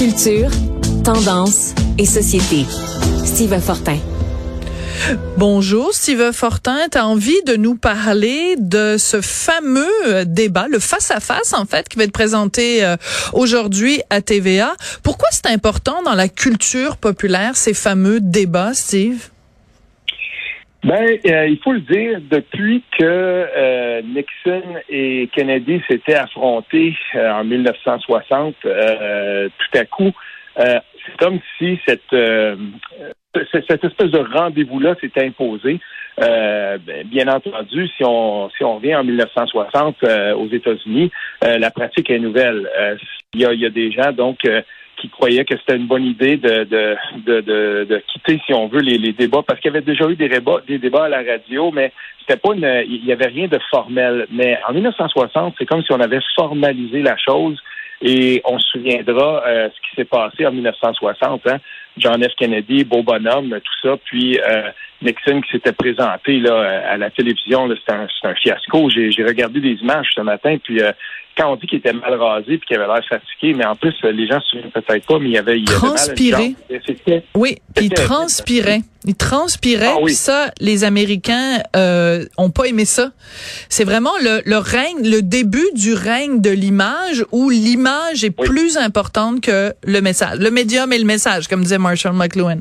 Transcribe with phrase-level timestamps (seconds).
[0.00, 0.48] Culture,
[1.04, 2.64] tendance et société.
[3.22, 3.98] Steve Fortin.
[5.36, 6.88] Bonjour, Steve Fortin.
[6.90, 11.98] Tu as envie de nous parler de ce fameux débat, le face-à-face, en fait, qui
[11.98, 12.96] va être présenté euh,
[13.34, 14.74] aujourd'hui à TVA.
[15.02, 19.28] Pourquoi c'est important dans la culture populaire, ces fameux débats, Steve?
[20.82, 27.32] Ben, euh, il faut le dire, depuis que euh, Nixon et Kennedy s'étaient affrontés euh,
[27.32, 30.12] en 1960, tout à coup,
[30.56, 32.16] c'est comme si cette
[33.52, 35.80] cette espèce de rendez-vous-là s'est imposé.
[36.18, 39.96] Ben, bien entendu, si on si on revient en 1960
[40.36, 41.10] aux États-Unis,
[41.42, 42.68] la pratique est nouvelle.
[43.34, 44.38] Il y, a, il y a des gens donc
[45.00, 46.96] qui croyaient que c'était une bonne idée de, de,
[47.26, 50.16] de, de, quitter, si on veut, les, les débats, parce qu'il y avait déjà eu
[50.16, 53.48] des débats, des débats à la radio, mais c'était pas une, il y avait rien
[53.48, 54.26] de formel.
[54.30, 57.58] Mais en 1960, c'est comme si on avait formalisé la chose.
[58.02, 61.46] Et on se souviendra euh, ce qui s'est passé en 1960.
[61.46, 61.58] Hein?
[61.98, 62.34] John F.
[62.38, 63.96] Kennedy, beau bonhomme, tout ça.
[64.04, 64.70] Puis euh,
[65.02, 68.90] Nixon qui s'était présenté là, à la télévision, c'était un, un, fiasco.
[68.90, 70.92] J'ai regardé des images ce matin, puis euh,
[71.36, 73.94] quand on dit qu'il était mal rasé puis qu'il avait l'air fatigué, mais en plus,
[74.02, 75.58] les gens se souviennent peut-être pas, mais il y avait...
[75.58, 76.54] Il transpiré.
[77.34, 78.80] oui, il transpirait.
[79.06, 83.12] Il transpirait, ah, ça, les Américains euh, ont pas aimé ça.
[83.70, 88.76] C'est vraiment le, le règne, le début du règne de l'image où l'image est plus
[88.76, 90.38] importante que le message.
[90.38, 92.58] Le médium et le message, comme disait Marshall McLuhan.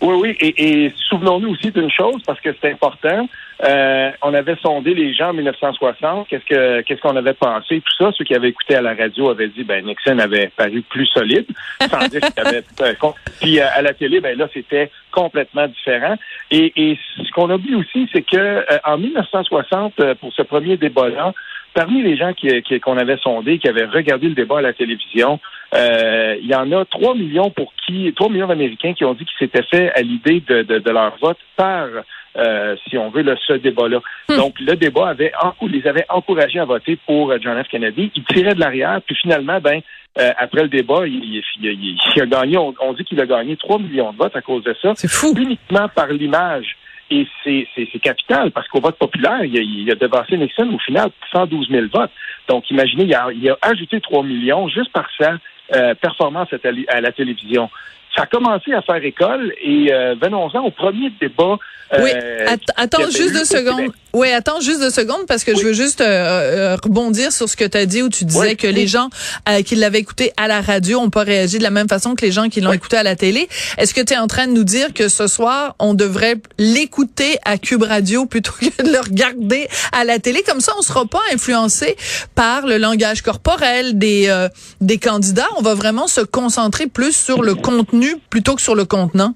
[0.00, 3.28] Oui, oui, et, et souvenons-nous aussi d'une chose, parce que c'est important.
[3.64, 8.04] Euh, on avait sondé les gens en 1960, qu'est-ce que qu'est-ce qu'on avait pensé, tout
[8.04, 8.12] ça.
[8.16, 11.46] Ceux qui avaient écouté à la radio avaient dit, ben Nixon avait paru plus solide,
[11.90, 12.62] sans dire qu'il avait.
[12.80, 12.94] Euh,
[13.40, 16.16] puis euh, à la télé, ben là c'était complètement différent.
[16.50, 21.32] Et, et ce qu'on oublie aussi, c'est que en 1960, pour ce premier débat-là,
[21.74, 22.48] parmi les gens qui,
[22.80, 25.40] qu'on avait sondés, qui avaient regardé le débat à la télévision,
[25.74, 29.24] euh, il y en a 3 millions pour qui, 3 millions d'Américains qui ont dit
[29.24, 31.86] qu'ils s'étaient fait à l'idée de, de, leur vote par,
[32.36, 34.00] euh, si on veut, le, ce débat-là.
[34.28, 34.36] Hmm.
[34.36, 37.68] Donc, le débat avait les avait encouragés à voter pour euh, John F.
[37.68, 38.10] Kennedy.
[38.14, 39.80] Il tirait de l'arrière, puis finalement, ben,
[40.36, 44.12] après le débat, il, il, a gagné, on, on dit qu'il a gagné 3 millions
[44.12, 44.92] de votes à cause de ça.
[44.96, 45.32] C'est fou.
[45.38, 46.76] Uniquement par l'image
[47.10, 51.10] et c'est capital parce qu'au vote populaire, il a, il a devancé Nixon au final
[51.32, 52.10] 112 000 votes.
[52.48, 55.38] Donc, imaginez, il a, il a ajouté 3 millions juste par sa
[55.74, 57.68] euh, performance à, à la télévision
[58.16, 61.56] ça a commencé à faire école et euh, venons-en au premier débat.
[61.92, 62.10] Euh, oui,
[62.76, 63.92] attends juste deux secondes.
[64.18, 67.56] Oui, attends juste deux secondes parce que je veux juste euh, euh, rebondir sur ce
[67.56, 69.10] que tu as dit où tu disais que les gens
[69.64, 72.32] qui l'avaient écouté à la radio ont pas réagi de la même façon que les
[72.32, 73.48] gens qui l'ont écouté à la télé.
[73.76, 77.38] Est-ce que tu es en train de nous dire que ce soir, on devrait l'écouter
[77.44, 80.42] à Cube Radio plutôt que de le regarder à la télé?
[80.42, 81.96] Comme ça, on sera pas influencé
[82.34, 84.48] par le langage corporel des,
[84.80, 85.46] des candidats.
[85.58, 89.34] On va vraiment se concentrer plus sur le contenu plutôt que sur le contenant?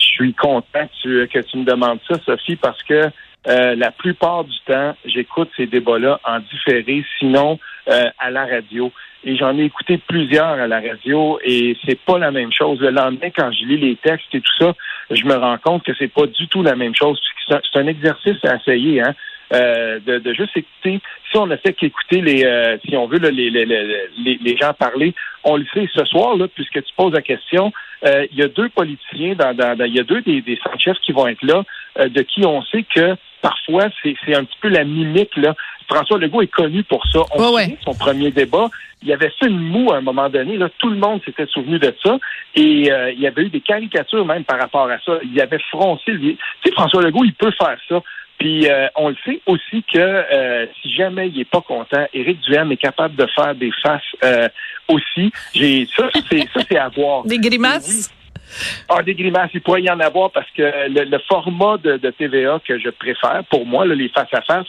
[0.00, 3.10] Je suis content que tu, me demandes ça, Sophie, parce que
[3.48, 7.58] euh, la plupart du temps, j'écoute ces débats-là en différé, sinon
[7.88, 8.92] euh, à la radio.
[9.24, 12.80] Et j'en ai écouté plusieurs à la radio et c'est pas la même chose.
[12.80, 14.74] Le lendemain, quand je lis les textes et tout ça,
[15.10, 17.20] je me rends compte que c'est pas du tout la même chose.
[17.48, 19.14] C'est un exercice à essayer, hein.
[19.52, 21.00] Euh, de, juste écouter.
[21.28, 24.72] Si on ne fait qu'écouter les, euh, si on veut les, les, les, les, gens
[24.74, 25.12] parler,
[25.42, 27.72] on le sait ce soir là, puisque tu poses la question.
[28.06, 31.00] Euh, il y a deux politiciens, dans, dans, il y a deux des, des chefs
[31.00, 31.64] qui vont être là,
[31.98, 35.54] de qui on sait que parfois c'est, un petit peu la mimique là.
[35.88, 37.20] François Legault est connu pour ça.
[37.34, 38.68] On sait son premier débat,
[39.02, 40.56] il avait fait une moue à un moment donné.
[40.56, 42.16] Là, tout le monde s'était souvenu de ça.
[42.54, 45.18] Et il y avait eu des caricatures même par rapport à ça.
[45.24, 46.12] Il avait froncé.
[46.12, 48.00] Tu sais, François Legault, il peut faire ça.
[48.40, 52.40] Puis euh, on le sait aussi que euh, si jamais il est pas content, Éric
[52.40, 54.48] Duhem est capable de faire des faces euh,
[54.88, 55.30] aussi.
[55.52, 57.24] J'ai ça, c'est ça, c'est à voir.
[57.24, 58.10] Des grimaces?
[58.88, 62.78] Ah, des grimaces, il pourrait y en avoir parce que le, format de, TVA que
[62.78, 64.66] je préfère, pour moi, les face à face,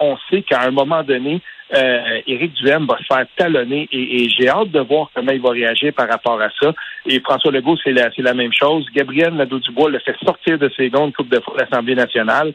[0.00, 1.40] on sait qu'à un moment donné,
[1.74, 5.50] euh, Éric Duhem va se faire talonner et, j'ai hâte de voir comment il va
[5.50, 6.72] réagir par rapport à ça.
[7.06, 8.86] Et François Legault, c'est la, la même chose.
[8.94, 12.52] Gabriel Nadeau-Dubois le fait sortir de ses gonds Coupe de l'Assemblée nationale.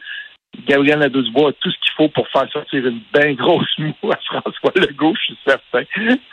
[0.66, 4.16] Gabriel Nadeau-Dubois a tout ce qu'il faut pour faire sortir une bien grosse moue à
[4.16, 5.84] François Legault, je suis certain.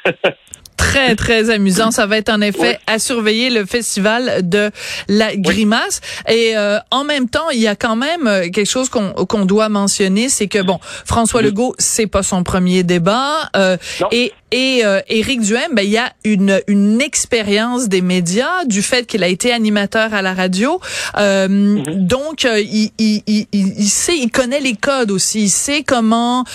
[0.77, 1.91] très, très amusant.
[1.91, 4.71] Ça va être en effet à surveiller le festival de
[5.09, 6.01] la grimace.
[6.29, 9.45] Et euh, en même temps, il y a quand même euh, quelque chose qu'on qu'on
[9.45, 13.50] doit mentionner, c'est que bon, François Legault, c'est pas son premier débat.
[13.56, 13.77] Euh,
[14.12, 18.81] et Et euh, Éric Duhem, ben il y a une une expérience des médias du
[18.81, 20.79] fait qu'il a été animateur à la radio.
[21.17, 22.07] Euh, mm-hmm.
[22.07, 25.44] Donc il, il, il, il, sait, il connaît les codes aussi.
[25.44, 26.45] Il sait comment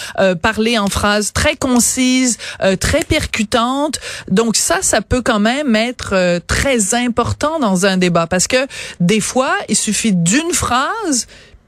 [0.41, 2.39] parler en phrases très concises,
[2.81, 3.99] très percutantes.
[4.31, 8.67] Donc ça, ça peut quand même être très important dans un débat parce que
[9.01, 11.27] des fois, il suffit d'une phrase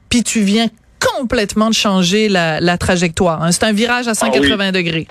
[0.09, 0.67] puis tu viens
[0.99, 3.43] complètement de changer la, la trajectoire.
[3.43, 3.51] Hein.
[3.51, 5.07] C'est un virage à 180 ah degrés.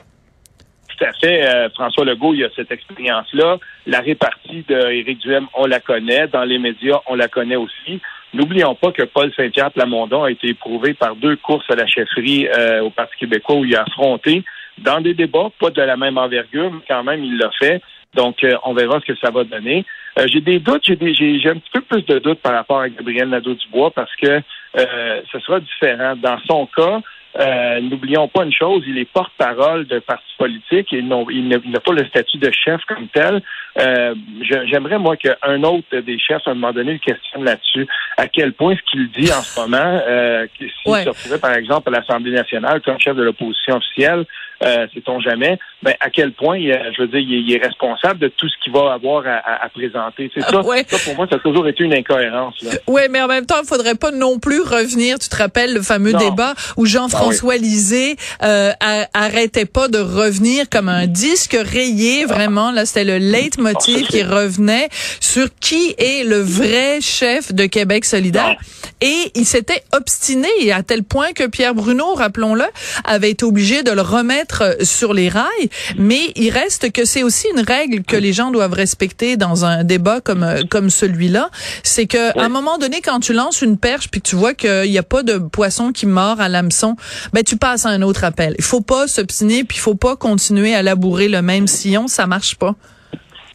[0.96, 1.46] Tout à fait.
[1.46, 3.58] Euh, François Legault, il a cette expérience-là.
[3.86, 6.28] La répartie d'Éric Duhem, on la connaît.
[6.28, 8.00] Dans les médias, on la connaît aussi.
[8.32, 12.48] N'oublions pas que Paul Saint-Pierre Plamondon a été éprouvé par deux courses à la chefferie
[12.48, 14.42] euh, au Parti québécois où il a affronté
[14.78, 17.80] dans des débats, pas de la même envergure, mais quand même, il l'a fait.
[18.14, 19.84] Donc, euh, on verra ce que ça va donner.
[20.26, 23.28] j'ai des doutes, j'ai, j'ai, un petit peu plus de doutes par rapport à Gabriel
[23.28, 24.40] Nadeau-Dubois parce que
[24.78, 26.14] euh, ce sera différent.
[26.16, 27.00] Dans son cas,
[27.38, 31.80] euh, n'oublions pas une chose, il est porte-parole d'un parti politique et non, il n'a
[31.80, 33.42] pas le statut de chef comme tel.
[33.78, 37.88] Euh, j'aimerais, moi, qu'un autre des chefs, à un moment donné, le questionne là-dessus.
[38.16, 41.88] À quel point ce qu'il dit en ce moment, euh, s'il se retrouvait, par exemple,
[41.88, 44.24] à l'Assemblée nationale comme chef de l'opposition officielle,
[44.62, 48.48] euh, sait-on jamais, ben, à quel point, je veux dire, il est, responsable de tout
[48.48, 50.30] ce qu'il va avoir à, présenter.
[50.34, 52.54] C'est ça, ça, pour moi, ça a toujours été une incohérence.
[52.86, 55.82] Oui, mais en même temps, il faudrait pas non plus revenir, tu te rappelles le
[55.82, 58.72] fameux débat où Jean-François ah Lisée euh,
[59.12, 64.88] arrêtait pas de revenir comme un disque rayé, vraiment, là, c'était le leitmotiv qui revenait
[65.20, 68.56] sur qui est le vrai chef de Québec solidaire.
[69.00, 72.64] Et il s'était obstiné à tel point que Pierre Bruno, rappelons-le,
[73.04, 75.68] avait été obligé de le remettre euh, sur les rails.
[75.96, 79.84] Mais il reste que c'est aussi une règle que les gens doivent respecter dans un
[79.84, 81.50] débat comme euh, comme celui-là,
[81.82, 84.54] c'est que à un moment donné, quand tu lances une perche puis que tu vois
[84.54, 86.96] qu'il n'y a pas de poisson qui mord à l'hameçon,
[87.32, 88.54] ben tu passes à un autre appel.
[88.58, 92.26] Il faut pas s'obstiner puis il faut pas continuer à labourer le même sillon, ça
[92.26, 92.74] marche pas.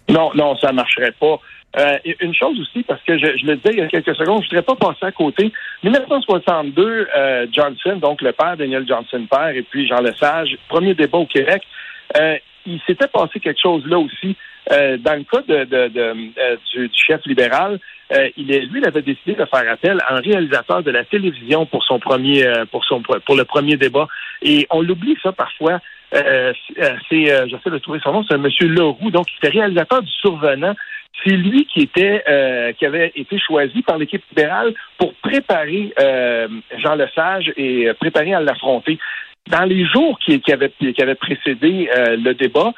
[0.10, 1.40] Non, non, ça marcherait pas.
[1.78, 4.56] Euh, une chose aussi, parce que je, le disais il y a quelques secondes, je
[4.56, 5.52] ne voudrais pas passer à côté.
[5.84, 11.20] 1962, euh, Johnson, donc le père, Daniel Johnson père, et puis Jean Lesage, premier débat
[11.20, 11.62] au Québec,
[12.18, 14.36] euh, il s'était passé quelque chose là aussi.
[14.70, 17.80] dans le cas de, de, de du, chef libéral,
[18.36, 21.66] il est, lui, il avait décidé de faire appel à un réalisateur de la télévision
[21.68, 24.08] pour son premier, pour son, pour le premier débat.
[24.42, 25.80] Et on l'oublie ça parfois.
[26.12, 30.12] c'est, j'essaie de trouver son nom, c'est un monsieur Leroux, donc il était réalisateur du
[30.12, 30.76] Survenant
[31.24, 36.48] c'est lui qui était euh, qui avait été choisi par l'équipe libérale pour préparer euh,
[36.78, 38.98] Jean Lesage et préparer à l'affronter.
[39.50, 42.72] Dans les jours qui, qui, avaient, qui avaient précédé euh, le débat,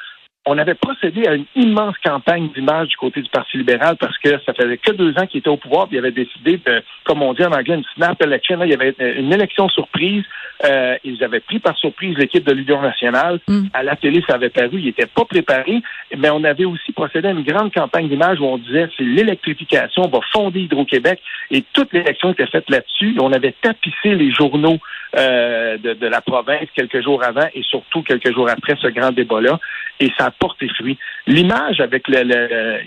[0.44, 4.30] on avait procédé à une immense campagne d'image du côté du Parti libéral parce que
[4.44, 7.22] ça faisait que deux ans qu'il était au pouvoir, puis il avait décidé de, comme
[7.22, 8.58] on dit en anglais, une snap election.
[8.64, 10.24] il y avait une élection surprise.
[10.64, 13.40] Euh, ils avaient pris par surprise l'équipe de l'Union nationale.
[13.48, 13.66] Mm.
[13.72, 15.80] À la télé, ça avait paru, il n'était pas préparé.
[16.16, 20.02] Mais on avait aussi procédé à une grande campagne d'image où on disait c'est l'électrification,
[20.04, 21.20] on va fonder Hydro-Québec.
[21.52, 23.16] Et toute l'élection était faite là-dessus.
[23.20, 24.78] On avait tapissé les journaux
[25.16, 29.60] euh, de, la province quelques jours avant et surtout quelques jours après ce grand débat-là.
[30.00, 30.98] Et ça porte ses fruits.
[31.26, 32.78] L'image avec le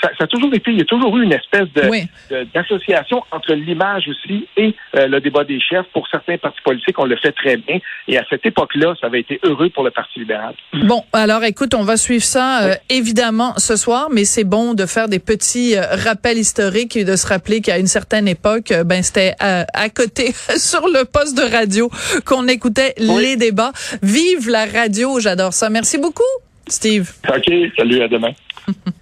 [0.00, 3.54] ça, ça, a toujours été, il y a toujours eu une espèce de, d'association entre
[3.54, 5.86] l'image aussi et euh, le débat des chefs.
[5.92, 7.78] Pour certains partis politiques, on le fait très bien.
[8.06, 10.54] Et à cette époque-là, ça avait été heureux pour le Parti libéral.
[10.72, 14.86] Bon, alors écoute, on va suivre ça euh, évidemment ce soir, mais c'est bon de
[14.86, 19.02] faire des petits euh, rappels historiques et de se rappeler qu'à une certaine époque, ben
[19.02, 21.90] c'était à côté sur le poste de radio
[22.24, 23.72] qu'on écoutait les débats.
[24.02, 25.70] Vive la radio, j'adore ça.
[25.70, 26.22] Merci beaucoup.
[26.68, 27.10] Steve.
[27.28, 28.32] OK, salut, à demain.